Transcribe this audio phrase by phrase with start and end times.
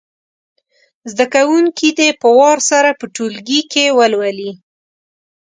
[1.11, 4.51] زده کوونکي دې په وار سره په ټولګي کې ولولي.